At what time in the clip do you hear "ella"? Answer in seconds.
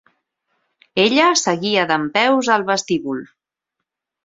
1.03-1.27